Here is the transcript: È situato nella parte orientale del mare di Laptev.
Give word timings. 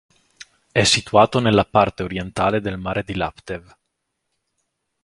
È 0.71 0.83
situato 0.83 1.39
nella 1.39 1.63
parte 1.63 2.01
orientale 2.01 2.59
del 2.59 2.79
mare 2.79 3.03
di 3.03 3.13
Laptev. 3.13 3.75